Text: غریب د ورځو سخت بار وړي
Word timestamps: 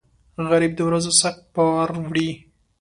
غریب 0.49 0.71
د 0.77 0.81
ورځو 0.87 1.11
سخت 1.21 1.41
بار 1.55 1.89
وړي 2.05 2.29